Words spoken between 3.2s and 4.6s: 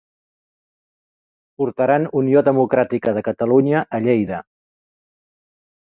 Catalunya a Lleida.